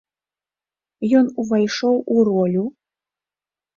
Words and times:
Ён 1.21 1.25
увайшоў 1.43 1.95
у 2.15 2.25
ролю. 2.31 2.65